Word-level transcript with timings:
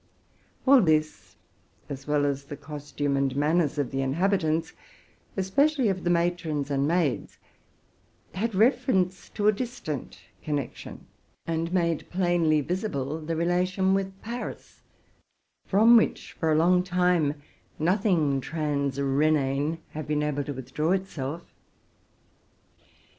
All 0.65 0.81
this, 0.81 1.35
as 1.87 2.07
well 2.07 2.25
as 2.25 2.45
the 2.45 2.57
costume 2.57 3.15
and 3.15 3.35
manners 3.35 3.77
of 3.77 3.91
the 3.91 4.01
inhabitants, 4.01 4.73
especially 5.37 5.89
of 5.89 6.03
the 6.03 6.09
matrons 6.09 6.71
and 6.71 6.87
maids, 6.87 7.37
had 8.33 8.55
reference 8.55 9.29
to 9.29 9.47
a 9.47 9.51
distant 9.51 10.19
connection, 10.41 11.05
apd 11.47 11.71
made 11.71 12.09
plainly 12.09 12.61
visible 12.61 13.21
the 13.21 13.35
relation 13.35 13.93
with 13.93 14.19
Paris, 14.23 14.81
from 15.67 15.95
which, 15.97 16.31
fur 16.31 16.51
a 16.53 16.57
long 16.57 16.81
time, 16.81 17.35
nothing 17.77 18.41
transrhenane 18.41 19.77
had 19.91 20.07
been 20.07 20.23
able 20.23 20.43
to 20.45 20.53
with 20.53 20.73
draw 20.73 20.93
itself. 20.93 21.45